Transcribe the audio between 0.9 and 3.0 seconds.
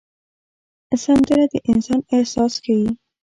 سندره د انسان احساس ښيي